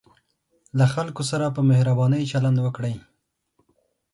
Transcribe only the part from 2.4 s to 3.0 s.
وکړئ.